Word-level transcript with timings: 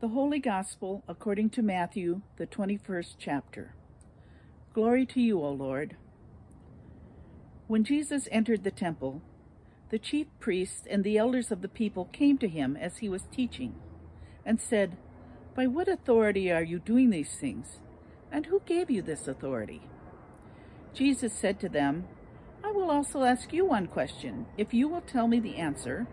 The 0.00 0.08
Holy 0.08 0.38
Gospel 0.38 1.02
according 1.08 1.50
to 1.50 1.60
Matthew, 1.60 2.20
the 2.36 2.46
21st 2.46 3.16
chapter. 3.18 3.74
Glory 4.72 5.04
to 5.06 5.20
you, 5.20 5.42
O 5.42 5.50
Lord. 5.50 5.96
When 7.66 7.82
Jesus 7.82 8.28
entered 8.30 8.62
the 8.62 8.70
temple, 8.70 9.22
the 9.90 9.98
chief 9.98 10.28
priests 10.38 10.84
and 10.88 11.02
the 11.02 11.18
elders 11.18 11.50
of 11.50 11.62
the 11.62 11.68
people 11.68 12.04
came 12.12 12.38
to 12.38 12.46
him 12.46 12.76
as 12.76 12.98
he 12.98 13.08
was 13.08 13.24
teaching, 13.32 13.74
and 14.46 14.60
said, 14.60 14.96
By 15.56 15.66
what 15.66 15.88
authority 15.88 16.52
are 16.52 16.62
you 16.62 16.78
doing 16.78 17.10
these 17.10 17.36
things? 17.36 17.80
And 18.30 18.46
who 18.46 18.62
gave 18.66 18.88
you 18.92 19.02
this 19.02 19.26
authority? 19.26 19.82
Jesus 20.94 21.32
said 21.32 21.58
to 21.58 21.68
them, 21.68 22.06
I 22.62 22.70
will 22.70 22.92
also 22.92 23.24
ask 23.24 23.52
you 23.52 23.64
one 23.64 23.88
question. 23.88 24.46
If 24.56 24.72
you 24.72 24.86
will 24.86 25.00
tell 25.00 25.26
me 25.26 25.40
the 25.40 25.56
answer, 25.56 26.06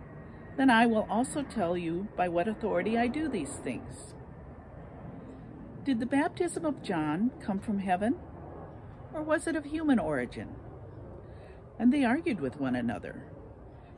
then 0.58 0.70
I 0.70 0.86
will 0.86 1.08
also 1.10 1.44
tell 1.44 1.78
you 1.78 2.08
by 2.16 2.30
what 2.30 2.48
authority 2.48 2.98
I 2.98 3.08
do 3.08 3.28
these 3.28 3.56
things. 3.64 4.14
Did 5.84 6.00
the 6.00 6.06
baptism 6.06 6.66
of 6.66 6.82
John 6.82 7.32
come 7.42 7.60
from 7.60 7.80
heaven, 7.80 8.16
or 9.14 9.22
was 9.22 9.48
it 9.48 9.56
of 9.56 9.66
human 9.66 10.00
origin? 10.00 10.50
And 11.78 11.94
they 11.94 12.06
argued 12.06 12.40
with 12.40 12.60
one 12.60 12.76
another. 12.76 13.24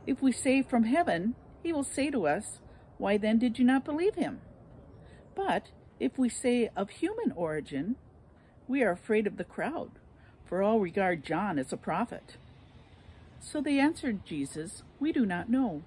If 0.06 0.20
we 0.20 0.32
say 0.32 0.62
from 0.62 0.84
heaven, 0.84 1.34
he 1.62 1.72
will 1.72 1.84
say 1.84 2.10
to 2.10 2.26
us, 2.26 2.60
Why 2.98 3.16
then 3.16 3.38
did 3.38 3.58
you 3.58 3.64
not 3.64 3.84
believe 3.84 4.16
him? 4.16 4.40
But 5.34 5.70
if 6.00 6.18
we 6.18 6.28
say 6.28 6.70
of 6.76 6.90
human 6.90 7.32
origin, 7.32 7.96
we 8.66 8.82
are 8.82 8.90
afraid 8.90 9.26
of 9.26 9.36
the 9.36 9.44
crowd, 9.44 9.92
for 10.44 10.62
all 10.62 10.80
regard 10.80 11.24
John 11.24 11.58
as 11.58 11.72
a 11.72 11.76
prophet. 11.76 12.36
So 13.40 13.60
they 13.60 13.78
answered 13.78 14.26
Jesus, 14.26 14.82
We 14.98 15.12
do 15.12 15.24
not 15.24 15.48
know. 15.48 15.82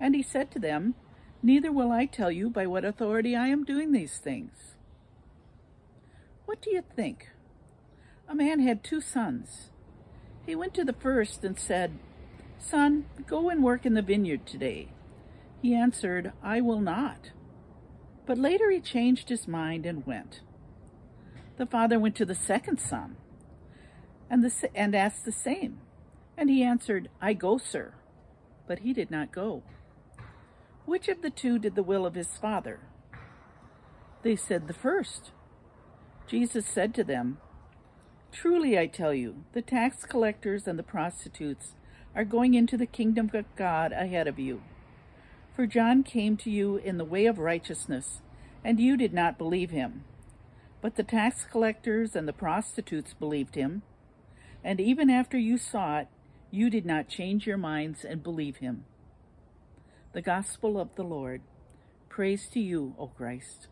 And 0.00 0.14
he 0.14 0.22
said 0.22 0.50
to 0.52 0.58
them, 0.58 0.94
Neither 1.42 1.70
will 1.70 1.92
I 1.92 2.06
tell 2.06 2.30
you 2.30 2.48
by 2.48 2.66
what 2.66 2.84
authority 2.84 3.36
I 3.36 3.48
am 3.48 3.64
doing 3.64 3.92
these 3.92 4.18
things. 4.18 4.76
What 6.46 6.62
do 6.62 6.70
you 6.70 6.82
think? 6.96 7.30
A 8.28 8.34
man 8.34 8.60
had 8.60 8.82
two 8.82 9.00
sons. 9.00 9.70
He 10.46 10.54
went 10.54 10.74
to 10.74 10.84
the 10.84 10.92
first 10.92 11.44
and 11.44 11.58
said, 11.58 11.98
Son, 12.58 13.06
go 13.26 13.50
and 13.50 13.62
work 13.62 13.84
in 13.84 13.94
the 13.94 14.02
vineyard 14.02 14.46
today. 14.46 14.88
He 15.60 15.74
answered, 15.74 16.32
I 16.42 16.60
will 16.60 16.80
not. 16.80 17.30
But 18.26 18.38
later 18.38 18.70
he 18.70 18.80
changed 18.80 19.28
his 19.28 19.46
mind 19.46 19.84
and 19.84 20.06
went. 20.06 20.40
The 21.56 21.66
father 21.66 21.98
went 21.98 22.16
to 22.16 22.24
the 22.24 22.34
second 22.34 22.78
son 22.80 23.16
and, 24.30 24.42
the, 24.42 24.70
and 24.74 24.94
asked 24.94 25.24
the 25.24 25.32
same. 25.32 25.78
And 26.36 26.50
he 26.50 26.62
answered, 26.62 27.08
I 27.20 27.34
go, 27.34 27.58
sir. 27.58 27.94
But 28.66 28.80
he 28.80 28.92
did 28.92 29.10
not 29.10 29.30
go. 29.30 29.62
Which 30.86 31.08
of 31.08 31.22
the 31.22 31.30
two 31.30 31.58
did 31.58 31.74
the 31.74 31.82
will 31.82 32.04
of 32.04 32.14
his 32.14 32.36
father? 32.36 32.80
They 34.22 34.36
said, 34.36 34.66
The 34.66 34.74
first. 34.74 35.30
Jesus 36.26 36.66
said 36.66 36.94
to 36.94 37.04
them, 37.04 37.38
Truly 38.32 38.78
I 38.78 38.86
tell 38.86 39.14
you, 39.14 39.44
the 39.52 39.62
tax 39.62 40.04
collectors 40.04 40.66
and 40.66 40.78
the 40.78 40.82
prostitutes 40.82 41.74
are 42.14 42.24
going 42.24 42.54
into 42.54 42.76
the 42.76 42.86
kingdom 42.86 43.30
of 43.32 43.44
God 43.56 43.92
ahead 43.92 44.26
of 44.26 44.38
you. 44.38 44.62
For 45.54 45.66
John 45.66 46.02
came 46.02 46.36
to 46.38 46.50
you 46.50 46.76
in 46.76 46.98
the 46.98 47.04
way 47.04 47.26
of 47.26 47.38
righteousness, 47.38 48.20
and 48.64 48.80
you 48.80 48.96
did 48.96 49.12
not 49.12 49.38
believe 49.38 49.70
him. 49.70 50.04
But 50.80 50.96
the 50.96 51.02
tax 51.02 51.44
collectors 51.44 52.16
and 52.16 52.26
the 52.26 52.32
prostitutes 52.32 53.14
believed 53.14 53.54
him. 53.54 53.82
And 54.62 54.80
even 54.80 55.10
after 55.10 55.38
you 55.38 55.56
saw 55.56 56.00
it, 56.00 56.08
you 56.50 56.70
did 56.70 56.84
not 56.84 57.08
change 57.08 57.46
your 57.46 57.56
minds 57.56 58.04
and 58.04 58.22
believe 58.22 58.56
him. 58.56 58.84
The 60.14 60.22
Gospel 60.22 60.78
of 60.78 60.94
the 60.94 61.02
Lord. 61.02 61.40
Praise 62.08 62.46
to 62.50 62.60
you, 62.60 62.94
O 63.00 63.08
Christ. 63.08 63.66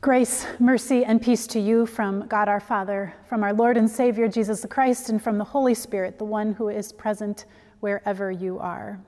Grace, 0.00 0.46
mercy, 0.58 1.04
and 1.04 1.20
peace 1.20 1.46
to 1.48 1.60
you 1.60 1.84
from 1.84 2.26
God 2.26 2.48
our 2.48 2.58
Father, 2.58 3.12
from 3.28 3.44
our 3.44 3.52
Lord 3.52 3.76
and 3.76 3.88
Savior 3.88 4.28
Jesus 4.28 4.64
Christ, 4.64 5.10
and 5.10 5.22
from 5.22 5.36
the 5.36 5.44
Holy 5.44 5.74
Spirit, 5.74 6.16
the 6.16 6.24
one 6.24 6.54
who 6.54 6.70
is 6.70 6.90
present 6.90 7.44
wherever 7.80 8.30
you 8.30 8.58
are. 8.58 8.98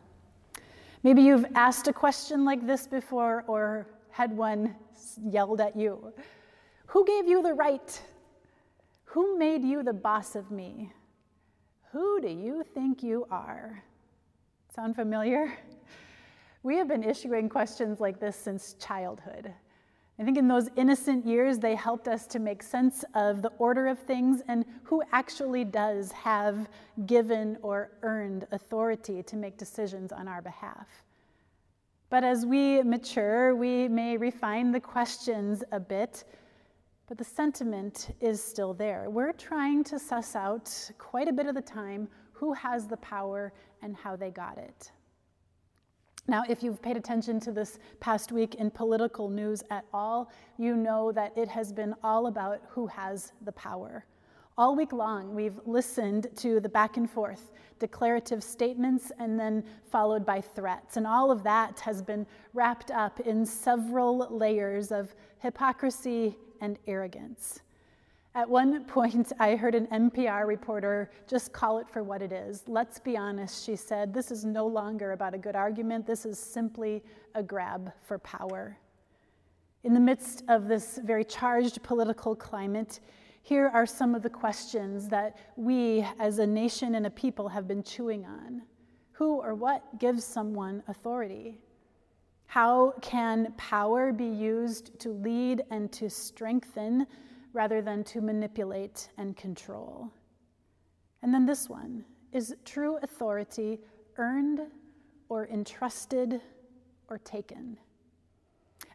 Maybe 1.03 1.23
you've 1.23 1.47
asked 1.55 1.89
a 1.89 1.93
question 1.95 2.45
like 2.45 2.67
this 2.67 2.87
before 2.87 3.43
or 3.47 3.87
had 4.11 4.37
one 4.37 4.77
yelled 5.31 5.63
at 5.63 5.77
you. 5.77 6.13
Who 6.89 7.07
gave 7.07 7.27
you 7.27 7.43
the 7.43 7.55
right? 7.55 8.03
Who 9.07 9.39
made 9.39 9.65
you 9.65 9.83
the 9.83 9.95
boss 9.95 10.37
of 10.37 10.51
me? 10.51 10.93
Who 11.93 12.21
do 12.21 12.29
you 12.29 12.67
think 12.75 13.03
you 13.03 13.27
are? 13.31 13.83
Sound 14.75 14.97
familiar? 14.97 15.57
We 16.65 16.77
have 16.79 16.89
been 16.89 17.05
issuing 17.05 17.49
questions 17.49 18.01
like 18.01 18.19
this 18.19 18.35
since 18.35 18.75
childhood. 18.81 19.55
I 20.19 20.25
think 20.25 20.37
in 20.37 20.49
those 20.49 20.69
innocent 20.75 21.25
years, 21.25 21.61
they 21.61 21.77
helped 21.77 22.09
us 22.09 22.27
to 22.29 22.41
make 22.41 22.61
sense 22.61 23.05
of 23.15 23.41
the 23.41 23.51
order 23.59 23.87
of 23.87 24.01
things 24.01 24.43
and 24.49 24.65
who 24.83 25.01
actually 25.13 25.63
does 25.63 26.11
have 26.11 26.69
given 27.07 27.57
or 27.63 27.93
earned 28.03 28.49
authority 28.51 29.23
to 29.23 29.37
make 29.37 29.57
decisions 29.59 30.11
on 30.11 30.27
our 30.27 30.43
behalf. 30.43 30.89
But 32.11 32.25
as 32.25 32.45
we 32.45 32.83
mature, 32.83 33.55
we 33.55 33.87
may 33.87 34.17
refine 34.17 34.73
the 34.73 34.81
questions 34.81 35.63
a 35.71 35.79
bit, 35.79 36.25
but 37.07 37.17
the 37.17 37.23
sentiment 37.23 38.09
is 38.21 38.43
still 38.43 38.75
there. 38.75 39.09
We're 39.09 39.35
trying 39.35 39.85
to 39.85 40.01
suss 40.01 40.35
out 40.35 40.91
quite 40.99 41.29
a 41.29 41.33
bit 41.33 41.47
of 41.47 41.55
the 41.55 41.63
time 41.63 42.09
who 42.35 42.53
has 42.53 42.87
the 42.87 42.99
power 42.99 43.53
and 43.83 43.97
how 43.97 44.15
they 44.15 44.31
got 44.31 44.59
it. 44.59 44.93
Now, 46.27 46.43
if 46.49 46.63
you've 46.63 46.81
paid 46.81 46.97
attention 46.97 47.39
to 47.41 47.53
this 47.53 47.79
past 48.01 48.33
week 48.33 48.55
in 48.55 48.71
political 48.71 49.29
news 49.29 49.63
at 49.71 49.85
all, 49.93 50.31
you 50.59 50.75
know 50.75 51.13
that 51.13 51.37
it 51.37 51.49
has 51.49 51.73
been 51.73 51.95
all 52.03 52.29
about 52.29 52.63
who 52.69 52.87
has 52.87 53.33
the 53.43 53.53
power. 53.53 54.07
All 54.57 54.75
week 54.75 54.93
long, 54.93 55.35
we've 55.35 55.61
listened 55.67 56.29
to 56.37 56.61
the 56.61 56.69
back 56.69 56.97
and 56.97 57.11
forth, 57.11 57.51
declarative 57.79 58.43
statements, 58.43 59.11
and 59.19 59.39
then 59.39 59.65
followed 59.91 60.25
by 60.25 60.41
threats. 60.41 60.97
And 60.97 61.07
all 61.07 61.31
of 61.31 61.43
that 61.43 61.81
has 61.81 62.01
been 62.01 62.25
wrapped 62.53 62.91
up 62.91 63.21
in 63.21 63.45
several 63.45 64.29
layers 64.31 64.93
of 64.93 65.15
hypocrisy 65.41 66.39
and 66.61 66.79
arrogance. 66.87 67.61
At 68.37 68.51
one 68.51 68.85
point, 68.85 69.33
I 69.39 69.55
heard 69.55 69.77
an 69.77 69.87
NPR 69.87 70.45
reporter 70.45 71.09
just 71.29 71.53
call 71.53 71.79
it 71.79 71.89
for 71.89 72.03
what 72.03 72.21
it 72.21 72.33
is. 72.33 72.65
Let's 72.67 72.99
be 72.99 73.17
honest, 73.17 73.65
she 73.65 73.77
said, 73.77 74.13
this 74.13 74.33
is 74.33 74.45
no 74.45 74.67
longer 74.67 75.13
about 75.13 75.35
a 75.35 75.39
good 75.39 75.55
argument. 75.55 76.05
This 76.05 76.27
is 76.27 76.37
simply 76.37 77.05
a 77.37 77.45
grab 77.45 77.93
for 78.03 78.19
power. 78.19 78.77
In 79.85 79.95
the 79.95 80.01
midst 80.01 80.43
of 80.49 80.67
this 80.67 80.99
very 81.05 81.25
charged 81.25 81.81
political 81.85 82.35
climate, 82.35 82.99
here 83.43 83.71
are 83.73 83.87
some 83.87 84.17
of 84.17 84.23
the 84.23 84.31
questions 84.31 85.09
that 85.11 85.37
we 85.55 86.05
as 86.19 86.41
a 86.41 86.47
nation 86.47 86.97
and 86.97 87.07
a 87.07 87.11
people 87.11 87.49
have 87.49 87.69
been 87.69 87.85
chewing 87.85 88.25
on. 88.25 88.63
Who 89.13 89.41
or 89.43 89.55
what 89.55 90.01
gives 90.01 90.25
someone 90.25 90.83
authority? 90.89 91.59
How 92.47 92.95
can 93.01 93.55
power 93.57 94.13
be 94.13 94.27
used 94.27 94.99
to 95.01 95.11
lead 95.11 95.63
and 95.71 95.93
to 95.93 96.11
strengthen 96.11 97.07
rather 97.55 97.81
than 97.81 98.05
to 98.05 98.21
manipulate 98.21 99.09
and 99.17 99.35
control. 99.37 100.11
And 101.23 101.33
then 101.33 101.47
this 101.47 101.71
one 101.71 102.05
is 102.33 102.55
true 102.65 102.99
authority 103.03 103.81
earned 104.19 104.61
or 105.29 105.47
entrusted 105.47 106.43
or 107.09 107.19
taken? 107.19 107.79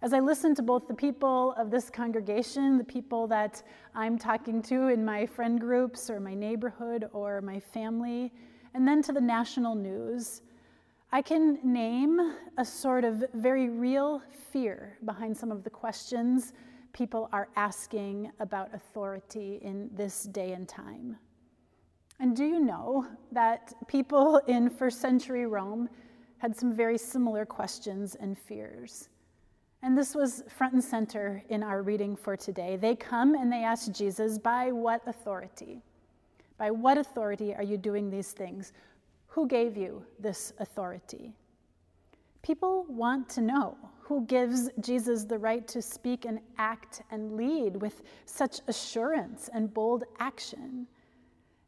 As 0.02 0.14
I 0.14 0.20
listen 0.20 0.54
to 0.56 0.62
both 0.62 0.88
the 0.88 0.94
people 0.94 1.54
of 1.58 1.72
this 1.72 1.90
congregation, 1.90 2.78
the 2.78 2.84
people 2.84 3.28
that 3.28 3.64
I'm 3.96 4.18
talking 4.18 4.62
to 4.64 4.90
in 4.90 5.04
my 5.04 5.26
friend 5.26 5.60
groups 5.60 6.10
or 6.10 6.20
my 6.20 6.34
neighborhood 6.34 7.10
or 7.12 7.42
my 7.42 7.60
family, 7.60 8.32
and 8.74 8.88
then 8.88 9.02
to 9.04 9.12
the 9.12 9.22
national 9.22 9.76
news, 9.76 10.42
I 11.12 11.22
can 11.22 11.58
name 11.64 12.36
a 12.58 12.64
sort 12.64 13.04
of 13.04 13.24
very 13.34 13.70
real 13.70 14.22
fear 14.52 14.98
behind 15.06 15.36
some 15.36 15.52
of 15.52 15.64
the 15.64 15.70
questions 15.70 16.54
people 16.94 17.30
are 17.32 17.50
asking 17.56 18.32
about 18.40 18.74
authority 18.74 19.60
in 19.62 19.90
this 19.94 20.24
day 20.24 20.54
and 20.54 20.68
time. 20.68 21.18
And 22.20 22.36
do 22.36 22.44
you 22.44 22.60
know 22.60 23.08
that 23.32 23.74
people 23.88 24.38
in 24.48 24.70
first 24.70 25.00
century 25.00 25.46
Rome 25.46 25.90
had 26.40 26.56
some 26.56 26.74
very 26.74 26.98
similar 26.98 27.46
questions 27.46 28.16
and 28.16 28.38
fears? 28.38 29.10
And 29.82 29.98
this 29.98 30.14
was 30.14 30.44
front 30.50 30.74
and 30.74 30.84
center 30.84 31.42
in 31.48 31.64
our 31.64 31.82
reading 31.82 32.16
for 32.16 32.36
today. 32.36 32.76
They 32.76 32.96
come 32.96 33.36
and 33.36 33.52
they 33.52 33.64
ask 33.64 33.92
Jesus, 33.92 34.38
By 34.38 34.72
what 34.72 35.02
authority? 35.08 35.82
By 36.58 36.72
what 36.72 36.98
authority 36.98 37.56
are 37.56 37.64
you 37.64 37.78
doing 37.78 38.10
these 38.10 38.34
things? 38.34 38.74
Who 39.28 39.48
gave 39.48 39.78
you 39.78 40.04
this 40.20 40.52
authority? 40.60 41.34
People 42.42 42.86
want 42.90 43.30
to 43.30 43.42
know 43.42 43.78
who 44.10 44.26
gives 44.26 44.72
Jesus 44.80 45.24
the 45.24 45.38
right 45.38 45.68
to 45.68 45.84
speak 45.84 46.26
and 46.26 46.40
act 46.58 47.04
and 47.12 47.38
lead 47.38 47.78
with 47.80 48.02
such 48.26 48.60
assurance 48.68 49.52
and 49.54 49.72
bold 49.72 50.04
action. 50.18 50.88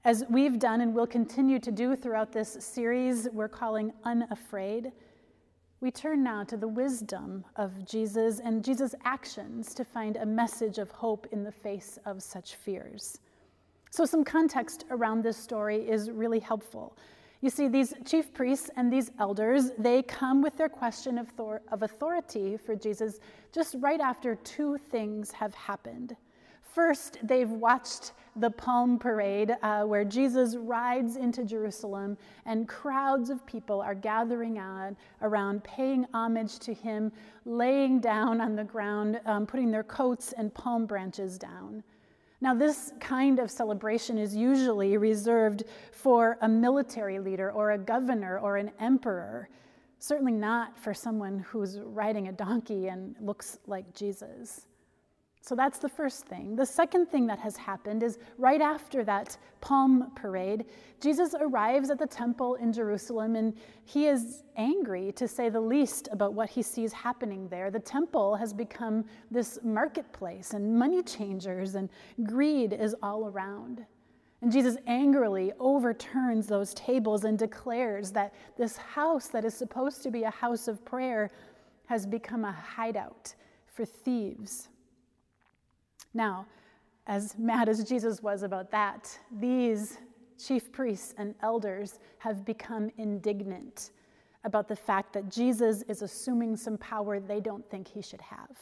As 0.06 0.24
we've 0.28 0.58
done 0.58 0.82
and 0.82 0.92
will 0.92 1.06
continue 1.06 1.60
to 1.60 1.72
do 1.72 1.96
throughout 1.96 2.32
this 2.32 2.58
series, 2.60 3.30
we're 3.32 3.48
calling 3.48 3.94
Unafraid. 4.06 4.92
we 5.82 5.92
turn 5.92 6.24
now 6.24 6.44
to 6.44 6.58
the 6.58 6.68
wisdom 6.68 7.46
of 7.58 7.86
Jesus 7.86 8.40
and 8.40 8.64
Jesus' 8.64 8.96
actions 9.06 9.76
to 9.76 9.86
find 9.86 10.18
a 10.18 10.26
message 10.26 10.80
of 10.80 10.90
hope 10.90 11.28
in 11.32 11.44
the 11.44 11.52
face 11.52 12.00
of 12.08 12.24
such 12.24 12.56
fears. 12.56 13.20
So, 13.92 14.04
some 14.04 14.24
context 14.24 14.86
around 14.90 15.24
this 15.24 15.38
story 15.38 15.88
is 15.88 16.10
really 16.10 16.40
helpful. 16.40 16.98
You 17.42 17.50
see, 17.50 17.68
these 17.68 17.94
chief 18.06 18.32
priests 18.34 18.70
and 18.76 18.94
these 18.94 19.12
elders, 19.20 19.72
they 19.78 20.04
come 20.04 20.44
with 20.44 20.58
their 20.58 20.70
question 20.70 21.18
of, 21.18 21.28
of 21.72 21.82
authority 21.82 22.56
for 22.56 22.76
Jesus 22.76 23.20
just 23.52 23.76
right 23.80 24.00
after 24.00 24.36
two 24.36 24.78
things 24.78 25.32
have 25.32 25.56
happened. 25.56 26.16
First, 26.62 27.18
they've 27.24 27.50
watched 27.50 28.14
the 28.38 28.50
Palm 28.50 28.98
Parade 28.98 29.58
uh, 29.62 29.84
where 29.84 30.06
Jesus 30.06 30.56
rides 30.56 31.18
into 31.18 31.44
Jerusalem 31.44 32.18
and 32.46 32.68
crowds 32.68 33.30
of 33.30 33.46
people 33.46 33.82
are 33.82 33.96
gathering 33.96 34.58
on, 34.58 34.96
around, 35.22 35.64
paying 35.66 36.06
homage 36.14 36.60
to 36.60 36.74
him, 36.74 37.12
laying 37.44 38.00
down 38.00 38.40
on 38.40 38.56
the 38.56 38.64
ground, 38.64 39.20
um, 39.26 39.46
putting 39.46 39.70
their 39.72 39.84
coats 39.84 40.32
and 40.38 40.54
palm 40.54 40.86
branches 40.86 41.38
down. 41.38 41.84
Now, 42.44 42.56
this 42.56 42.92
kind 43.00 43.38
of 43.38 43.52
celebration 43.52 44.18
is 44.18 44.36
usually 44.36 44.98
reserved 44.98 45.64
for 45.92 46.40
a 46.42 46.50
military 46.50 47.20
leader 47.20 47.52
or 47.52 47.72
a 47.72 47.78
governor 47.78 48.40
or 48.40 48.58
an 48.58 48.72
emperor, 48.80 49.50
certainly 50.00 50.34
not 50.34 50.76
for 50.76 50.92
someone 50.92 51.38
who's 51.40 51.80
riding 51.80 52.30
a 52.30 52.32
donkey 52.32 52.88
and 52.88 53.16
looks 53.22 53.60
like 53.68 53.94
Jesus. 53.94 54.68
So 55.44 55.56
that's 55.56 55.80
the 55.80 55.90
first 55.90 56.28
thing. 56.28 56.56
The 56.56 56.66
second 56.66 57.08
thing 57.08 57.26
that 57.26 57.40
has 57.40 57.58
happened 57.58 58.04
is 58.04 58.20
right 58.38 58.62
after 58.62 59.04
that 59.06 59.38
palm 59.60 60.12
parade, 60.16 60.66
Jesus 61.00 61.34
arrives 61.40 61.90
at 61.90 61.98
the 61.98 62.06
temple 62.06 62.56
in 62.56 62.72
Jerusalem 62.72 63.36
and 63.36 63.56
he 63.84 64.06
is 64.06 64.44
angry, 64.56 65.12
to 65.14 65.28
say 65.28 65.50
the 65.50 65.60
least, 65.60 66.08
about 66.12 66.34
what 66.34 66.48
he 66.48 66.62
sees 66.62 66.94
happening 66.94 67.48
there. 67.48 67.72
The 67.72 67.80
temple 67.80 68.36
has 68.36 68.54
become 68.54 69.04
this 69.32 69.58
marketplace 69.64 70.54
and 70.54 70.78
money 70.78 71.02
changers, 71.02 71.74
and 71.74 71.90
greed 72.24 72.74
is 72.74 72.96
all 73.02 73.26
around. 73.26 73.84
And 74.44 74.52
Jesus 74.52 74.78
angrily 74.86 75.54
overturns 75.60 76.46
those 76.46 76.76
tables 76.76 77.24
and 77.24 77.38
declares 77.38 78.12
that 78.12 78.34
this 78.58 78.78
house 78.78 79.28
that 79.30 79.44
is 79.44 79.56
supposed 79.56 80.04
to 80.04 80.12
be 80.12 80.24
a 80.24 80.32
house 80.32 80.68
of 80.68 80.86
prayer 80.86 81.32
has 81.88 82.06
become 82.06 82.46
a 82.46 82.52
hideout 82.52 83.34
for 83.66 83.86
thieves. 83.86 84.70
Now, 86.14 86.46
as 87.08 87.38
mad 87.38 87.70
as 87.70 87.84
Jesus 87.84 88.22
was 88.22 88.44
about 88.44 88.72
that, 88.72 89.18
these 89.40 89.98
chief 90.38 90.72
priests 90.72 91.14
and 91.18 91.36
elders 91.42 92.00
have 92.20 92.46
become 92.46 92.92
indignant 92.98 93.92
about 94.44 94.68
the 94.68 94.76
fact 94.76 95.14
that 95.14 95.30
Jesus 95.30 95.84
is 95.84 96.02
assuming 96.02 96.56
some 96.56 96.78
power 96.78 97.20
they 97.20 97.40
don't 97.40 97.68
think 97.70 97.88
he 97.88 98.02
should 98.02 98.22
have. 98.22 98.58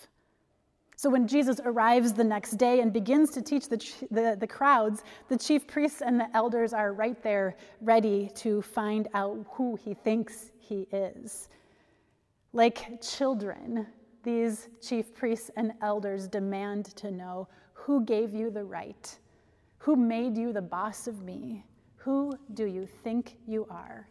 So 0.99 1.09
when 1.09 1.27
Jesus 1.27 1.61
arrives 1.63 2.11
the 2.11 2.25
next 2.25 2.57
day 2.57 2.81
and 2.81 2.91
begins 2.91 3.29
to 3.31 3.41
teach 3.41 3.69
the, 3.69 3.77
the, 4.11 4.35
the, 4.37 4.47
crowds, 4.47 5.03
the 5.29 5.37
chief 5.37 5.65
priests 5.65 6.01
and 6.01 6.19
the 6.19 6.27
elders 6.35 6.73
are 6.73 6.91
right 6.91 7.23
there 7.23 7.55
ready 7.79 8.29
to 8.35 8.61
find 8.61 9.07
out 9.13 9.45
who 9.51 9.77
he 9.77 9.93
thinks 9.93 10.51
he 10.59 10.87
is. 10.91 11.47
Like 12.51 13.01
children, 13.01 13.87
these 14.23 14.69
chief 14.81 15.13
priests 15.13 15.49
and 15.55 15.73
elders 15.81 16.27
demand 16.27 16.85
to 16.97 17.11
know 17.11 17.47
who 17.73 18.03
gave 18.05 18.33
you 18.33 18.49
the 18.49 18.63
right? 18.63 19.17
Who 19.79 19.95
made 19.95 20.37
you 20.37 20.53
the 20.53 20.61
boss 20.61 21.07
of 21.07 21.21
me? 21.23 21.63
Who 21.97 22.37
do 22.53 22.65
you 22.65 22.85
think 22.85 23.37
you 23.47 23.65
are? 23.69 24.07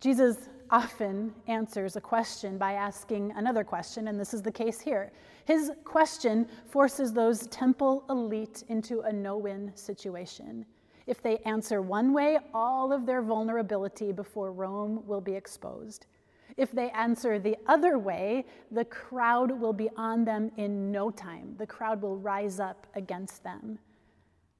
Jesus 0.00 0.48
often 0.70 1.32
answers 1.46 1.96
a 1.96 2.00
question 2.00 2.58
by 2.58 2.74
asking 2.74 3.32
another 3.36 3.64
question, 3.64 4.08
and 4.08 4.18
this 4.18 4.34
is 4.34 4.42
the 4.42 4.52
case 4.52 4.80
here. 4.80 5.12
His 5.44 5.70
question 5.84 6.46
forces 6.68 7.12
those 7.12 7.46
temple 7.46 8.04
elite 8.10 8.64
into 8.68 9.00
a 9.00 9.12
no 9.12 9.36
win 9.36 9.72
situation. 9.74 10.66
If 11.06 11.22
they 11.22 11.38
answer 11.38 11.82
one 11.82 12.12
way, 12.12 12.38
all 12.52 12.92
of 12.92 13.06
their 13.06 13.22
vulnerability 13.22 14.12
before 14.12 14.52
Rome 14.52 15.02
will 15.06 15.20
be 15.20 15.34
exposed. 15.34 16.06
If 16.56 16.70
they 16.72 16.90
answer 16.90 17.38
the 17.38 17.56
other 17.66 17.98
way, 17.98 18.46
the 18.70 18.84
crowd 18.84 19.50
will 19.50 19.72
be 19.72 19.90
on 19.96 20.24
them 20.24 20.52
in 20.56 20.92
no 20.92 21.10
time. 21.10 21.54
The 21.58 21.66
crowd 21.66 22.00
will 22.00 22.16
rise 22.16 22.60
up 22.60 22.86
against 22.94 23.42
them. 23.42 23.78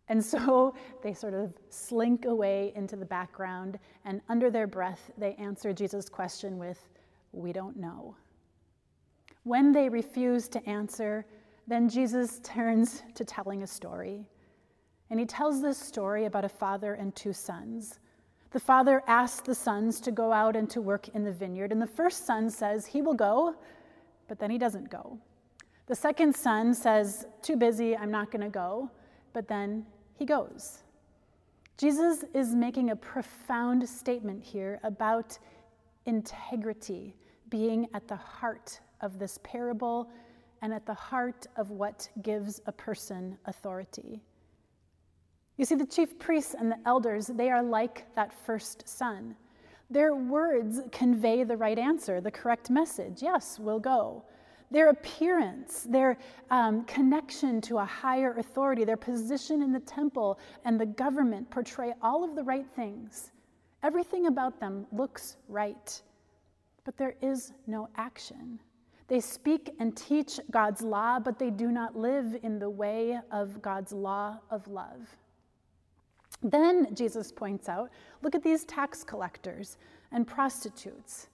And 0.09 0.23
so 0.25 0.75
they 1.03 1.15
sort 1.15 1.35
of 1.35 1.55
slink 1.71 2.25
away 2.25 2.73
into 2.75 2.97
the 2.97 3.05
background, 3.05 3.79
and 4.05 4.21
under 4.29 4.51
their 4.51 4.67
breath, 4.67 5.11
they 5.17 5.35
answer 5.35 5.73
Jesus' 5.73 6.09
question 6.09 6.59
with, 6.59 6.89
We 7.33 7.53
don't 7.53 7.77
know. 7.77 8.17
When 9.45 9.73
they 9.73 9.89
refuse 9.89 10.49
to 10.49 10.69
answer, 10.69 11.27
then 11.67 11.89
Jesus 11.89 12.41
turns 12.43 13.03
to 13.15 13.25
telling 13.25 13.63
a 13.63 13.67
story. 13.67 14.27
And 15.11 15.21
he 15.21 15.27
tells 15.27 15.63
this 15.63 15.79
story 15.79 16.25
about 16.25 16.45
a 16.45 16.49
father 16.49 16.95
and 16.95 17.15
two 17.15 17.33
sons. 17.33 18.01
The 18.55 18.61
father 18.61 19.03
asks 19.09 19.41
the 19.41 19.53
sons 19.53 20.01
to 20.03 20.13
go 20.13 20.33
out 20.33 20.55
and 20.55 20.71
to 20.71 20.81
work 20.81 21.09
in 21.09 21.25
the 21.25 21.33
vineyard, 21.33 21.73
and 21.73 21.83
the 21.83 21.89
first 21.89 22.25
son 22.25 22.49
says 22.49 22.87
he 22.87 23.03
will 23.03 23.15
go, 23.15 23.57
but 24.29 24.39
then 24.39 24.49
he 24.49 24.59
doesn't 24.59 24.89
go. 24.89 25.19
The 25.87 25.97
second 25.97 26.37
son 26.37 26.73
says, 26.73 27.27
Too 27.43 27.57
busy, 27.57 27.97
I'm 27.97 28.13
not 28.13 28.31
going 28.31 28.43
to 28.43 28.49
go, 28.49 28.89
but 29.33 29.49
then 29.49 29.85
he 30.15 30.25
goes. 30.25 30.85
Jesus 31.79 32.25
is 32.33 32.55
making 32.55 32.91
a 32.91 32.97
profound 32.97 33.89
statement 33.89 34.41
here 34.45 34.79
about 34.85 35.37
integrity 36.07 37.17
being 37.51 37.89
at 37.93 38.07
the 38.07 38.15
heart 38.15 38.79
of 39.01 39.19
this 39.19 39.37
parable 39.43 40.13
and 40.63 40.73
at 40.73 40.87
the 40.87 40.95
heart 40.95 41.49
of 41.57 41.71
what 41.71 42.09
gives 42.23 42.61
a 42.67 42.73
person 42.73 43.37
authority. 43.47 44.23
You 45.57 45.65
see, 45.65 45.77
the 45.77 45.87
chief 45.87 46.19
priests 46.19 46.55
and 46.59 46.71
the 46.71 46.79
elders, 46.85 47.29
they 47.29 47.51
are 47.51 47.63
like 47.63 48.13
that 48.15 48.33
first 48.33 48.89
son. 48.89 49.37
Their 49.89 50.17
words 50.17 50.81
convey 50.91 51.45
the 51.45 51.57
right 51.57 51.79
answer, 51.79 52.21
the 52.21 52.31
correct 52.31 52.71
message. 52.71 53.23
Yes, 53.23 53.59
we'll 53.61 53.79
go. 53.79 54.25
Their 54.71 54.89
appearance, 54.89 55.87
their 55.89 56.19
um, 56.51 56.85
connection 56.87 57.61
to 57.63 57.79
a 57.79 57.85
higher 57.85 58.33
authority, 58.39 58.85
their 58.85 58.97
position 58.97 59.63
in 59.63 59.73
the 59.73 59.81
temple 59.81 60.41
and 60.65 60.81
the 60.81 60.87
government 60.87 61.49
portray 61.51 61.93
all 62.03 62.25
of 62.25 62.35
the 62.35 62.43
right 62.43 62.67
things. 62.75 63.31
Everything 63.85 64.27
about 64.27 64.59
them 64.59 64.87
looks 64.91 65.37
right, 65.49 66.03
but 66.85 66.97
there 66.97 67.15
is 67.23 67.53
no 67.69 67.89
action. 67.97 68.59
They 69.07 69.21
speak 69.21 69.75
and 69.79 69.95
teach 69.95 70.41
God's 70.51 70.81
law, 70.81 71.21
but 71.21 71.39
they 71.39 71.51
do 71.51 71.71
not 71.71 71.95
live 71.95 72.37
in 72.43 72.59
the 72.59 72.71
way 72.71 73.21
of 73.31 73.61
God's 73.63 73.93
law 73.93 74.41
of 74.51 74.67
love. 74.67 75.17
Then 76.45 76.95
Jesus 76.95 77.33
points 77.33 77.69
out 77.71 77.91
look 78.23 78.35
at 78.35 78.43
these 78.43 78.65
tax 78.65 79.03
collectors 79.03 79.79
and 80.13 80.27
prostitutes. 80.27 81.29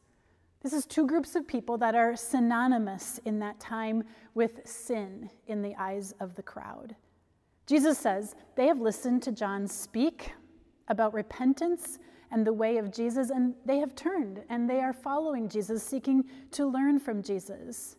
This 0.63 0.73
is 0.73 0.87
two 0.87 1.07
groups 1.07 1.35
of 1.35 1.49
people 1.49 1.77
that 1.79 1.95
are 1.95 2.15
synonymous 2.15 3.19
in 3.25 3.41
that 3.41 3.59
time 3.59 4.05
with 4.35 4.61
sin 4.65 5.29
in 5.49 5.63
the 5.63 5.75
eyes 5.77 6.15
of 6.21 6.35
the 6.37 6.43
crowd. 6.43 6.95
Jesus 7.67 7.99
says 7.99 8.37
they 8.57 8.67
have 8.67 8.81
listened 8.81 9.23
to 9.25 9.33
John 9.33 9.67
speak 9.67 10.33
about 10.89 11.13
repentance 11.13 11.99
and 12.31 12.47
the 12.47 12.53
way 12.53 12.77
of 12.77 12.93
Jesus, 12.93 13.31
and 13.31 13.55
they 13.65 13.79
have 13.79 13.97
turned 13.97 14.43
and 14.49 14.71
they 14.71 14.81
are 14.81 14.93
following 14.93 15.49
Jesus, 15.49 15.83
seeking 15.83 16.25
to 16.53 16.67
learn 16.67 17.01
from 17.01 17.23
Jesus. 17.23 17.97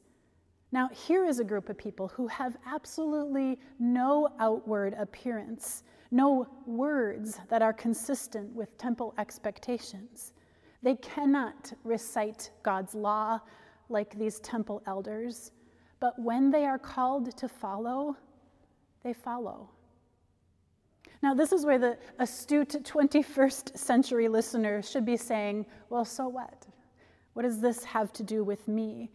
Now, 0.71 0.87
here 0.93 1.25
is 1.25 1.39
a 1.39 1.43
group 1.43 1.67
of 1.67 1.77
people 1.77 2.07
who 2.07 2.27
have 2.27 2.55
absolutely 2.65 3.59
no 3.79 4.29
outward 4.39 4.95
appearance 4.97 5.83
no 6.11 6.47
words 6.65 7.39
that 7.49 7.61
are 7.61 7.73
consistent 7.73 8.53
with 8.53 8.77
temple 8.77 9.13
expectations. 9.17 10.33
They 10.83 10.95
cannot 10.95 11.71
recite 11.83 12.51
God's 12.63 12.93
law 12.93 13.39
like 13.89 14.17
these 14.17 14.39
temple 14.41 14.81
elders, 14.85 15.51
but 15.99 16.19
when 16.19 16.51
they 16.51 16.65
are 16.65 16.79
called 16.79 17.35
to 17.37 17.47
follow, 17.47 18.17
they 19.03 19.13
follow. 19.13 19.69
Now, 21.23 21.33
this 21.35 21.51
is 21.51 21.65
where 21.65 21.77
the 21.77 21.97
astute 22.19 22.83
21st 22.83 23.77
century 23.77 24.27
listener 24.27 24.81
should 24.81 25.05
be 25.05 25.17
saying, 25.17 25.65
Well, 25.89 26.03
so 26.03 26.27
what? 26.27 26.65
What 27.33 27.43
does 27.43 27.61
this 27.61 27.83
have 27.83 28.11
to 28.13 28.23
do 28.23 28.43
with 28.43 28.67
me? 28.67 29.11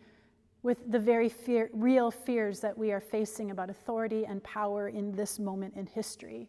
With 0.63 0.91
the 0.91 0.99
very 0.99 1.29
fear, 1.29 1.69
real 1.73 2.11
fears 2.11 2.61
that 2.61 2.77
we 2.77 2.93
are 2.93 3.01
facing 3.01 3.51
about 3.51 3.71
authority 3.71 4.25
and 4.25 4.43
power 4.43 4.89
in 4.89 5.13
this 5.13 5.39
moment 5.39 5.75
in 5.77 5.87
history. 5.87 6.49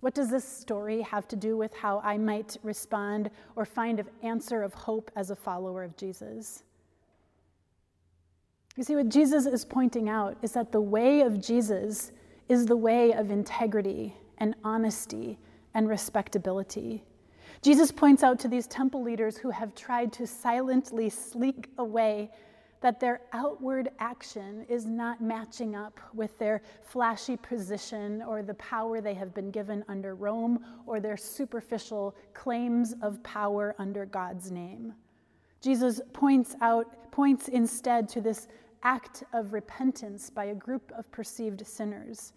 What 0.00 0.14
does 0.14 0.30
this 0.30 0.44
story 0.44 1.02
have 1.02 1.26
to 1.28 1.36
do 1.36 1.56
with 1.56 1.74
how 1.74 2.00
I 2.04 2.18
might 2.18 2.56
respond 2.62 3.30
or 3.56 3.64
find 3.64 3.98
an 3.98 4.06
answer 4.22 4.62
of 4.62 4.72
hope 4.74 5.10
as 5.16 5.30
a 5.30 5.36
follower 5.36 5.82
of 5.82 5.96
Jesus? 5.96 6.62
You 8.76 8.84
see, 8.84 8.94
what 8.94 9.08
Jesus 9.08 9.44
is 9.46 9.64
pointing 9.64 10.08
out 10.08 10.36
is 10.40 10.52
that 10.52 10.70
the 10.70 10.80
way 10.80 11.22
of 11.22 11.40
Jesus 11.40 12.12
is 12.48 12.64
the 12.64 12.76
way 12.76 13.12
of 13.12 13.32
integrity 13.32 14.14
and 14.38 14.54
honesty 14.62 15.36
and 15.74 15.88
respectability. 15.88 17.02
Jesus 17.60 17.90
points 17.90 18.22
out 18.22 18.38
to 18.38 18.48
these 18.48 18.68
temple 18.68 19.02
leaders 19.02 19.36
who 19.36 19.50
have 19.50 19.74
tried 19.74 20.12
to 20.12 20.28
silently 20.28 21.10
sneak 21.10 21.68
away 21.78 22.30
that 22.80 23.00
their 23.00 23.22
outward 23.32 23.90
action 23.98 24.64
is 24.68 24.86
not 24.86 25.20
matching 25.20 25.74
up 25.74 25.98
with 26.14 26.38
their 26.38 26.62
flashy 26.82 27.36
position 27.36 28.22
or 28.22 28.42
the 28.42 28.54
power 28.54 29.00
they 29.00 29.14
have 29.14 29.34
been 29.34 29.50
given 29.50 29.84
under 29.88 30.14
Rome 30.14 30.64
or 30.86 31.00
their 31.00 31.16
superficial 31.16 32.14
claims 32.34 32.94
of 33.02 33.22
power 33.22 33.74
under 33.78 34.06
God's 34.06 34.50
name. 34.50 34.94
Jesus 35.60 36.00
points 36.12 36.54
out 36.60 37.10
points 37.10 37.48
instead 37.48 38.08
to 38.08 38.20
this 38.20 38.46
act 38.84 39.24
of 39.32 39.52
repentance 39.52 40.30
by 40.30 40.46
a 40.46 40.54
group 40.54 40.92
of 40.96 41.10
perceived 41.10 41.66
sinners. 41.66 42.32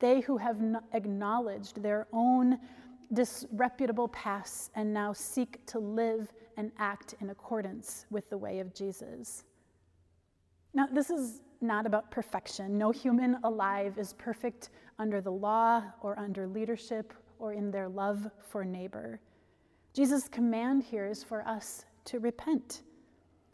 They 0.00 0.20
who 0.20 0.36
have 0.36 0.60
acknowledged 0.92 1.80
their 1.80 2.08
own 2.12 2.58
disreputable 3.12 4.08
pasts 4.08 4.70
and 4.74 4.92
now 4.92 5.12
seek 5.12 5.64
to 5.66 5.78
live 5.78 6.32
and 6.56 6.72
act 6.78 7.14
in 7.20 7.30
accordance 7.30 8.06
with 8.10 8.28
the 8.30 8.38
way 8.38 8.58
of 8.58 8.74
Jesus. 8.74 9.44
Now, 10.76 10.86
this 10.92 11.08
is 11.08 11.40
not 11.62 11.86
about 11.86 12.10
perfection. 12.10 12.76
No 12.76 12.90
human 12.90 13.38
alive 13.44 13.96
is 13.96 14.12
perfect 14.12 14.68
under 14.98 15.22
the 15.22 15.32
law 15.32 15.82
or 16.02 16.18
under 16.18 16.46
leadership 16.46 17.14
or 17.38 17.54
in 17.54 17.70
their 17.70 17.88
love 17.88 18.30
for 18.50 18.62
neighbor. 18.62 19.18
Jesus' 19.94 20.28
command 20.28 20.82
here 20.82 21.06
is 21.06 21.24
for 21.24 21.40
us 21.48 21.86
to 22.04 22.18
repent, 22.18 22.82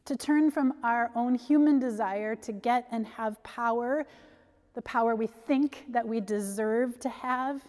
to 0.04 0.16
turn 0.16 0.50
from 0.50 0.74
our 0.82 1.12
own 1.14 1.36
human 1.36 1.78
desire 1.78 2.34
to 2.34 2.50
get 2.52 2.88
and 2.90 3.06
have 3.06 3.40
power, 3.44 4.04
the 4.74 4.82
power 4.82 5.14
we 5.14 5.28
think 5.28 5.84
that 5.90 6.06
we 6.06 6.20
deserve 6.20 6.98
to 6.98 7.08
have, 7.08 7.64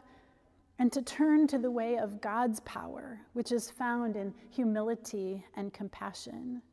and 0.80 0.92
to 0.92 1.04
turn 1.04 1.46
to 1.46 1.60
the 1.60 1.70
way 1.70 2.00
of 2.00 2.22
God's 2.22 2.60
power, 2.62 3.22
which 3.34 3.52
is 3.52 3.70
found 3.70 4.16
in 4.16 4.34
humility 4.50 5.46
and 5.56 5.72
compassion. 5.72 6.64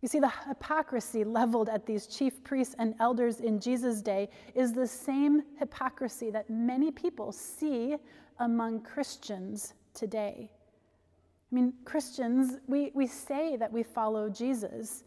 You 0.00 0.08
see, 0.08 0.18
the 0.18 0.32
hypocrisy 0.48 1.24
leveled 1.24 1.68
at 1.68 1.84
these 1.84 2.06
chief 2.06 2.42
priests 2.42 2.74
and 2.78 2.94
elders 3.00 3.40
in 3.40 3.60
Jesus' 3.60 4.00
day 4.00 4.30
is 4.54 4.72
the 4.72 4.86
same 4.86 5.42
hypocrisy 5.58 6.30
that 6.30 6.48
many 6.48 6.90
people 6.90 7.32
see 7.32 7.96
among 8.38 8.80
Christians 8.80 9.74
today. 9.92 10.50
I 11.50 11.54
mean, 11.54 11.74
Christians, 11.84 12.58
we, 12.66 12.92
we 12.94 13.06
say 13.06 13.56
that 13.56 13.72
we 13.72 13.82
follow 13.82 14.30
Jesus, 14.30 15.04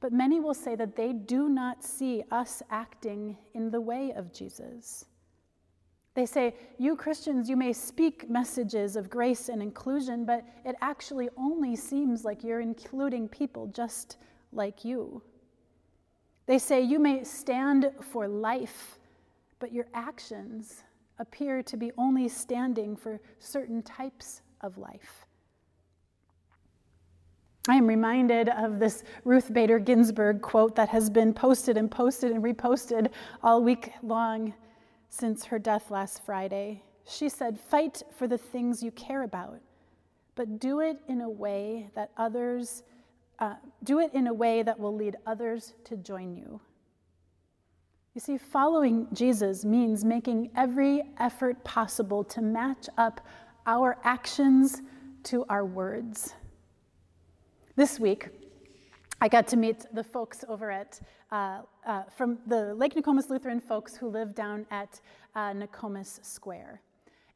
but 0.00 0.12
many 0.12 0.40
will 0.40 0.54
say 0.54 0.74
that 0.74 0.96
they 0.96 1.12
do 1.12 1.48
not 1.48 1.84
see 1.84 2.24
us 2.32 2.62
acting 2.70 3.36
in 3.54 3.70
the 3.70 3.80
way 3.80 4.12
of 4.16 4.32
Jesus. 4.32 5.04
They 6.14 6.26
say, 6.26 6.54
You 6.78 6.94
Christians, 6.96 7.48
you 7.48 7.56
may 7.56 7.72
speak 7.72 8.28
messages 8.28 8.96
of 8.96 9.08
grace 9.08 9.48
and 9.48 9.62
inclusion, 9.62 10.24
but 10.24 10.44
it 10.64 10.76
actually 10.80 11.28
only 11.36 11.74
seems 11.74 12.24
like 12.24 12.44
you're 12.44 12.60
including 12.60 13.28
people 13.28 13.66
just 13.68 14.18
like 14.52 14.84
you. 14.84 15.22
They 16.46 16.58
say, 16.58 16.82
You 16.82 16.98
may 16.98 17.24
stand 17.24 17.90
for 18.00 18.28
life, 18.28 18.98
but 19.58 19.72
your 19.72 19.86
actions 19.94 20.84
appear 21.18 21.62
to 21.62 21.76
be 21.76 21.92
only 21.96 22.28
standing 22.28 22.96
for 22.96 23.20
certain 23.38 23.82
types 23.82 24.42
of 24.60 24.76
life. 24.76 25.24
I 27.68 27.76
am 27.76 27.86
reminded 27.86 28.48
of 28.48 28.80
this 28.80 29.04
Ruth 29.24 29.52
Bader 29.52 29.78
Ginsburg 29.78 30.42
quote 30.42 30.74
that 30.74 30.88
has 30.88 31.08
been 31.08 31.32
posted 31.32 31.76
and 31.76 31.88
posted 31.88 32.32
and 32.32 32.42
reposted 32.42 33.08
all 33.42 33.62
week 33.62 33.92
long 34.02 34.52
since 35.12 35.44
her 35.44 35.58
death 35.58 35.90
last 35.90 36.24
Friday. 36.24 36.82
She 37.06 37.28
said, 37.28 37.60
Fight 37.60 38.02
for 38.16 38.26
the 38.26 38.38
things 38.38 38.82
you 38.82 38.90
care 38.92 39.24
about, 39.24 39.60
but 40.34 40.58
do 40.58 40.80
it 40.80 40.96
in 41.06 41.20
a 41.20 41.28
way 41.28 41.90
that 41.94 42.12
others, 42.16 42.82
uh, 43.38 43.56
do 43.84 43.98
it 43.98 44.14
in 44.14 44.26
a 44.28 44.32
way 44.32 44.62
that 44.62 44.78
will 44.78 44.96
lead 44.96 45.16
others 45.26 45.74
to 45.84 45.98
join 45.98 46.34
you. 46.34 46.58
You 48.14 48.22
see, 48.22 48.38
following 48.38 49.06
Jesus 49.12 49.66
means 49.66 50.02
making 50.02 50.50
every 50.56 51.02
effort 51.18 51.62
possible 51.62 52.24
to 52.24 52.40
match 52.40 52.88
up 52.96 53.20
our 53.66 53.98
actions 54.04 54.80
to 55.24 55.44
our 55.50 55.66
words. 55.66 56.34
This 57.76 58.00
week, 58.00 58.30
I 59.22 59.28
got 59.28 59.46
to 59.48 59.56
meet 59.56 59.86
the 59.94 60.02
folks 60.02 60.44
over 60.48 60.68
at, 60.72 60.98
uh, 61.30 61.60
uh, 61.86 62.02
from 62.10 62.38
the 62.48 62.74
Lake 62.74 62.96
Nokomis 62.96 63.30
Lutheran 63.30 63.60
folks 63.60 63.94
who 63.94 64.08
live 64.08 64.34
down 64.34 64.66
at 64.72 65.00
uh, 65.36 65.52
Nokomis 65.52 66.18
Square. 66.24 66.80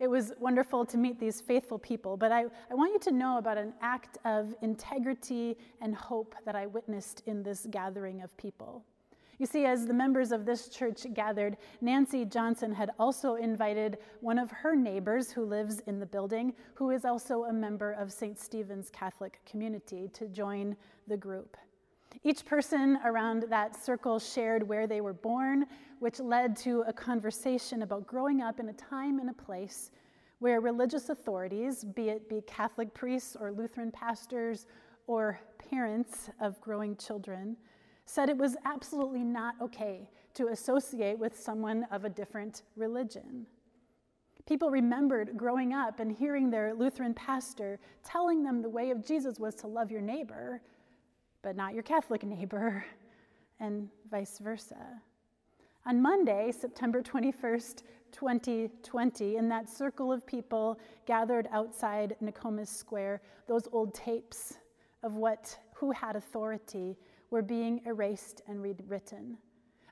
It 0.01 0.09
was 0.09 0.33
wonderful 0.41 0.85
to 0.85 0.97
meet 0.97 1.21
these 1.21 1.41
faithful 1.41 1.79
people, 1.79 2.17
but 2.17 2.33
I, 2.33 2.47
I 2.73 2.75
want 2.75 2.93
you 2.93 2.99
to 3.09 3.13
know 3.17 3.39
about 3.39 3.57
an 3.57 3.73
act 3.81 4.19
of 4.25 4.53
integrity 4.63 5.57
and 5.81 5.95
hope 5.95 6.35
that 6.45 6.57
I 6.57 6.67
witnessed 6.67 7.23
in 7.27 7.45
this 7.45 7.69
gathering 7.71 8.21
of 8.21 8.37
people. 8.37 8.83
You 9.39 9.47
see, 9.47 9.65
as 9.65 9.87
the 9.87 9.95
members 9.95 10.33
of 10.33 10.45
this 10.45 10.69
church 10.69 11.07
gathered, 11.15 11.57
Nancy 11.81 12.25
Johnson 12.25 12.73
had 12.73 12.91
also 12.99 13.37
invited 13.37 13.99
one 14.21 14.41
of 14.41 14.51
her 14.51 14.75
neighbors 14.75 15.31
who 15.31 15.45
lives 15.45 15.79
in 15.87 16.01
the 16.01 16.07
building, 16.07 16.53
who 16.75 16.91
is 16.91 17.05
also 17.05 17.45
a 17.45 17.53
member 17.53 17.93
of 17.93 18.13
St. 18.13 18.37
Stephen's 18.41 18.91
Catholic 18.91 19.39
community, 19.49 20.11
to 20.15 20.27
join 20.27 20.75
the 21.07 21.17
group. 21.17 21.57
Each 22.23 22.45
person 22.45 22.99
around 23.05 23.45
that 23.51 23.83
circle 23.83 24.19
shared 24.19 24.67
where 24.67 24.87
they 24.87 25.01
were 25.01 25.13
born, 25.13 25.67
which 26.01 26.21
led 26.21 26.57
to 26.59 26.83
a 26.87 26.93
conversation 26.93 27.83
about 27.83 28.07
growing 28.07 28.41
up 28.41 28.61
in 28.61 28.69
a 28.69 28.73
time 28.73 29.19
and 29.19 29.31
a 29.31 29.35
place 29.35 29.91
where 30.39 30.61
religious 30.61 31.09
authorities, 31.09 31.85
be 31.85 32.11
it 32.11 32.29
be 32.29 32.43
Catholic 32.47 32.93
priests 32.93 33.37
or 33.39 33.53
Lutheran 33.53 33.91
pastors 33.91 34.67
or 35.07 35.41
parents 35.71 36.31
of 36.41 36.61
growing 36.61 36.97
children, 36.97 37.57
said 38.05 38.29
it 38.29 38.37
was 38.37 38.57
absolutely 38.65 39.25
not 39.25 39.55
okay 39.61 40.09
to 40.35 40.49
associate 40.49 41.19
with 41.19 41.39
someone 41.39 41.87
of 41.91 42.05
a 42.05 42.11
different 42.11 42.63
religion. 42.77 43.47
People 44.47 44.71
remembered 44.71 45.37
growing 45.37 45.73
up 45.73 45.99
and 45.99 46.13
hearing 46.13 46.51
their 46.51 46.73
Lutheran 46.73 47.15
pastor 47.15 47.81
telling 48.05 48.45
them 48.45 48.63
the 48.63 48.69
way 48.69 48.91
of 48.91 49.05
Jesus 49.05 49.41
was 49.41 49.55
to 49.57 49.67
love 49.67 49.91
your 49.91 50.03
neighbor 50.03 50.61
but 51.47 51.55
not 51.55 51.75
your 51.75 51.85
Catholic 51.85 52.25
neighbor, 52.25 52.85
and 53.61 53.89
vice 54.11 54.41
versa. 54.41 55.01
On 55.87 56.03
Monday, 56.03 56.51
September 56.51 57.01
21st, 57.01 57.85
2020, 58.11 59.37
in 59.37 59.49
that 59.49 59.69
circle 59.69 60.11
of 60.11 60.27
people 60.27 60.77
gathered 61.07 61.47
outside 61.53 62.17
Nokomis 62.21 62.69
Square, 62.69 63.23
those 63.47 63.69
old 63.71 63.95
tapes 63.95 64.55
of 65.05 65.15
what 65.15 65.57
who 65.73 65.93
had 65.93 66.17
authority 66.17 66.97
were 67.31 67.43
being 67.43 67.81
erased 67.87 68.43
and 68.49 68.61
rewritten. 68.61 69.39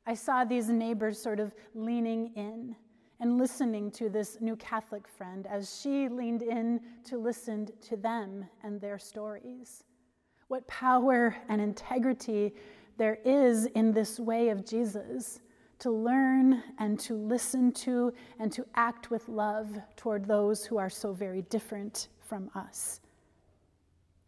I 0.08 0.14
saw 0.14 0.44
these 0.44 0.68
neighbors 0.68 1.22
sort 1.22 1.38
of 1.38 1.54
leaning 1.72 2.32
in 2.34 2.74
and 3.20 3.38
listening 3.38 3.92
to 3.92 4.08
this 4.08 4.38
new 4.40 4.56
Catholic 4.56 5.06
friend 5.06 5.46
as 5.46 5.80
she 5.80 6.08
leaned 6.08 6.42
in 6.42 6.80
to 7.04 7.16
listen 7.16 7.68
to 7.82 7.96
them 7.96 8.44
and 8.64 8.80
their 8.80 8.98
stories 8.98 9.84
what 10.54 10.68
power 10.68 11.34
and 11.48 11.60
integrity 11.60 12.54
there 12.96 13.18
is 13.24 13.66
in 13.74 13.90
this 13.90 14.20
way 14.20 14.50
of 14.50 14.64
Jesus 14.64 15.40
to 15.80 15.90
learn 15.90 16.62
and 16.78 16.96
to 17.00 17.14
listen 17.14 17.72
to 17.72 18.12
and 18.38 18.52
to 18.52 18.64
act 18.76 19.10
with 19.10 19.28
love 19.28 19.68
toward 19.96 20.24
those 20.28 20.64
who 20.64 20.78
are 20.78 20.88
so 20.88 21.12
very 21.12 21.42
different 21.50 22.06
from 22.20 22.48
us. 22.54 23.00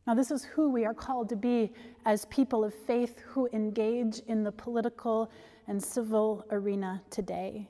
Now, 0.05 0.15
this 0.15 0.33
is 0.33 0.43
who 0.43 0.69
we 0.69 0.85
are 0.85 0.93
called 0.93 1.29
to 1.29 1.37
be 1.37 1.73
as 2.07 2.25
people 2.25 2.65
of 2.65 2.75
faith 2.75 3.21
who 3.21 3.49
engage 3.53 4.19
in 4.27 4.43
the 4.43 4.51
political 4.51 5.31
and 5.69 5.81
civil 5.81 6.45
arena 6.51 7.01
today. 7.09 7.69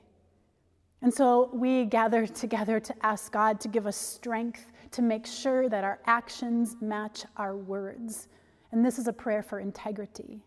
And 1.03 1.13
so 1.13 1.51
we 1.53 1.85
gather 1.85 2.25
together 2.25 2.79
to 2.79 3.05
ask 3.05 3.31
God 3.31 3.59
to 3.59 3.67
give 3.67 3.85
us 3.85 3.97
strength 3.97 4.71
to 4.89 5.03
make 5.03 5.27
sure 5.27 5.69
that 5.69 5.83
our 5.83 5.99
actions 6.07 6.75
match 6.81 7.23
our 7.37 7.55
words 7.55 8.29
and 8.71 8.85
this 8.85 8.99
is 8.99 9.07
a 9.07 9.13
prayer 9.13 9.41
for 9.41 9.59
integrity. 9.59 10.41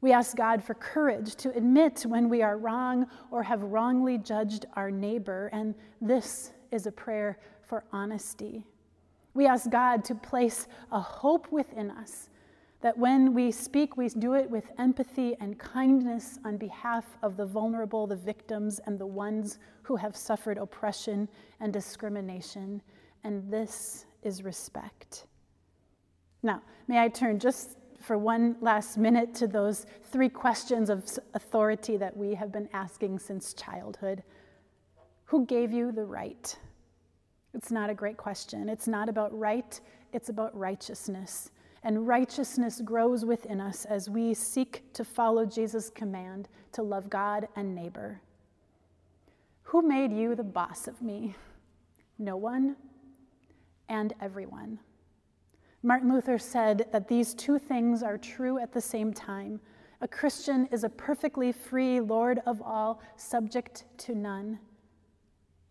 We 0.00 0.12
ask 0.12 0.36
God 0.36 0.62
for 0.62 0.74
courage 0.74 1.36
to 1.36 1.56
admit 1.56 2.04
when 2.06 2.28
we 2.28 2.42
are 2.42 2.58
wrong 2.58 3.06
or 3.30 3.42
have 3.42 3.62
wrongly 3.62 4.18
judged 4.18 4.66
our 4.74 4.90
neighbor, 4.90 5.48
and 5.52 5.74
this 6.00 6.52
is 6.70 6.86
a 6.86 6.92
prayer 6.92 7.38
for 7.62 7.84
honesty. 7.92 8.64
We 9.34 9.46
ask 9.46 9.70
God 9.70 10.04
to 10.04 10.14
place 10.14 10.66
a 10.92 11.00
hope 11.00 11.50
within 11.50 11.90
us 11.90 12.28
that 12.82 12.96
when 12.96 13.34
we 13.34 13.50
speak, 13.50 13.96
we 13.96 14.08
do 14.08 14.34
it 14.34 14.48
with 14.48 14.70
empathy 14.78 15.34
and 15.40 15.58
kindness 15.58 16.38
on 16.44 16.56
behalf 16.56 17.04
of 17.22 17.36
the 17.36 17.44
vulnerable, 17.44 18.06
the 18.06 18.16
victims, 18.16 18.80
and 18.86 18.98
the 18.98 19.06
ones 19.06 19.58
who 19.82 19.96
have 19.96 20.16
suffered 20.16 20.58
oppression 20.58 21.28
and 21.60 21.72
discrimination. 21.72 22.82
And 23.24 23.50
this 23.50 24.06
is 24.22 24.44
respect. 24.44 25.26
Now, 26.46 26.62
may 26.86 27.02
I 27.02 27.08
turn 27.08 27.40
just 27.40 27.76
for 28.00 28.16
one 28.16 28.54
last 28.60 28.96
minute 28.96 29.34
to 29.34 29.48
those 29.48 29.84
three 30.04 30.28
questions 30.28 30.90
of 30.90 31.04
authority 31.34 31.96
that 31.96 32.16
we 32.16 32.34
have 32.34 32.52
been 32.52 32.68
asking 32.72 33.18
since 33.18 33.52
childhood. 33.52 34.22
Who 35.24 35.44
gave 35.44 35.72
you 35.72 35.90
the 35.90 36.04
right? 36.04 36.56
It's 37.52 37.72
not 37.72 37.90
a 37.90 37.94
great 37.94 38.16
question. 38.16 38.68
It's 38.68 38.86
not 38.86 39.08
about 39.08 39.36
right, 39.36 39.80
it's 40.12 40.28
about 40.28 40.56
righteousness. 40.56 41.50
And 41.82 42.06
righteousness 42.06 42.80
grows 42.80 43.24
within 43.24 43.60
us 43.60 43.84
as 43.84 44.08
we 44.08 44.32
seek 44.32 44.84
to 44.92 45.04
follow 45.04 45.46
Jesus' 45.46 45.90
command 45.90 46.48
to 46.74 46.82
love 46.84 47.10
God 47.10 47.48
and 47.56 47.74
neighbor. 47.74 48.20
Who 49.64 49.82
made 49.82 50.12
you 50.12 50.36
the 50.36 50.44
boss 50.44 50.86
of 50.86 51.02
me? 51.02 51.34
No 52.20 52.36
one 52.36 52.76
and 53.88 54.14
everyone. 54.20 54.78
Martin 55.86 56.12
Luther 56.12 56.36
said 56.36 56.88
that 56.90 57.06
these 57.06 57.32
two 57.32 57.60
things 57.60 58.02
are 58.02 58.18
true 58.18 58.58
at 58.58 58.72
the 58.72 58.80
same 58.80 59.12
time. 59.12 59.60
A 60.00 60.08
Christian 60.08 60.66
is 60.72 60.82
a 60.82 60.88
perfectly 60.88 61.52
free 61.52 62.00
Lord 62.00 62.40
of 62.44 62.60
all, 62.60 63.00
subject 63.14 63.84
to 63.98 64.16
none. 64.16 64.58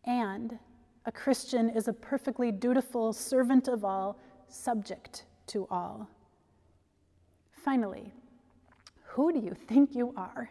And 0.05 0.57
a 1.05 1.11
Christian 1.11 1.67
is 1.67 1.89
a 1.89 1.93
perfectly 1.93 2.49
dutiful 2.49 3.11
servant 3.11 3.67
of 3.67 3.83
all, 3.83 4.17
subject 4.47 5.25
to 5.47 5.67
all. 5.69 6.07
Finally, 7.51 8.13
who 9.03 9.33
do 9.33 9.39
you 9.39 9.53
think 9.67 9.95
you 9.95 10.13
are? 10.15 10.49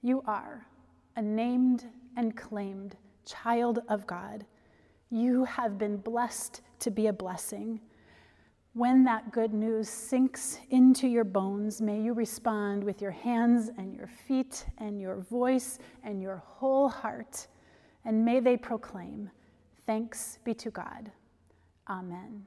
You 0.00 0.22
are 0.26 0.66
a 1.14 1.20
named 1.20 1.84
and 2.16 2.34
claimed 2.34 2.96
child 3.26 3.80
of 3.90 4.06
God. 4.06 4.46
You 5.10 5.44
have 5.44 5.76
been 5.76 5.98
blessed 5.98 6.62
to 6.78 6.90
be 6.90 7.08
a 7.08 7.12
blessing. 7.12 7.80
When 8.72 9.02
that 9.04 9.32
good 9.32 9.52
news 9.52 9.88
sinks 9.88 10.58
into 10.70 11.08
your 11.08 11.24
bones, 11.24 11.80
may 11.80 12.00
you 12.00 12.12
respond 12.12 12.84
with 12.84 13.02
your 13.02 13.10
hands 13.10 13.68
and 13.76 13.94
your 13.94 14.06
feet 14.06 14.64
and 14.78 15.00
your 15.00 15.16
voice 15.16 15.78
and 16.04 16.22
your 16.22 16.36
whole 16.36 16.88
heart 16.88 17.48
and 18.04 18.24
may 18.24 18.40
they 18.40 18.56
proclaim, 18.56 19.30
Thanks 19.86 20.38
be 20.44 20.54
to 20.54 20.70
God. 20.70 21.10
Amen. 21.88 22.46